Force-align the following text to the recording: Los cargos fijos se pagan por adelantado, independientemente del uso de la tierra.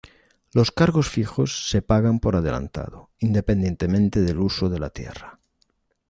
Los 0.51 0.71
cargos 0.71 1.09
fijos 1.09 1.69
se 1.69 1.83
pagan 1.83 2.19
por 2.19 2.35
adelantado, 2.35 3.11
independientemente 3.19 4.19
del 4.21 4.39
uso 4.39 4.67
de 4.67 4.79
la 4.79 4.89
tierra. 4.89 5.39